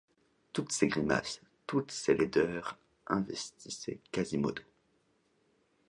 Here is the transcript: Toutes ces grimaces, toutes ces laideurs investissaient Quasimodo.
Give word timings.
Toutes 0.51 0.71
ces 0.71 0.87
grimaces, 0.87 1.41
toutes 1.67 1.91
ces 1.91 2.15
laideurs 2.17 2.75
investissaient 3.05 3.99
Quasimodo. 4.11 4.63